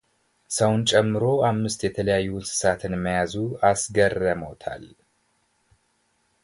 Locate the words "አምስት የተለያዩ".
1.51-2.29